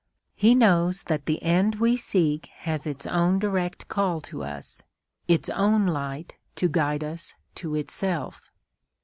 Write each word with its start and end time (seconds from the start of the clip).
He 0.35 0.55
knows 0.55 1.03
that 1.03 1.27
the 1.27 1.43
end 1.43 1.75
we 1.75 1.95
seek 1.95 2.47
has 2.47 2.87
its 2.87 3.05
own 3.05 3.37
direct 3.37 3.87
call 3.87 4.19
to 4.21 4.43
us, 4.43 4.81
its 5.27 5.47
own 5.49 5.85
light 5.85 6.33
to 6.55 6.67
guide 6.67 7.03
us 7.03 7.35
to 7.57 7.75
itself. 7.75 8.49